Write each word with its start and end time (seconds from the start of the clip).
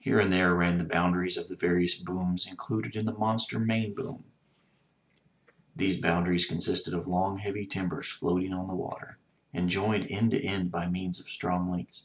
Here 0.00 0.18
and 0.18 0.32
there 0.32 0.52
ran 0.56 0.78
the 0.78 0.84
boundaries 0.84 1.36
of 1.36 1.46
the 1.46 1.54
various 1.54 1.94
booms 1.94 2.44
included 2.48 2.96
in 2.96 3.06
the 3.06 3.12
monster 3.14 3.60
main 3.60 3.94
boom. 3.94 4.24
Those 5.76 5.94
boundaries 5.96 6.44
consisted 6.44 6.92
of 6.92 7.06
long 7.06 7.38
heavy 7.38 7.64
timbers 7.64 8.08
floating 8.08 8.52
on 8.52 8.66
the 8.66 8.74
water, 8.74 9.16
and 9.54 9.70
joined 9.70 10.10
end 10.10 10.32
to 10.32 10.42
end 10.42 10.72
by 10.72 10.88
means 10.88 11.20
of 11.20 11.30
strong 11.30 11.70
links. 11.70 12.02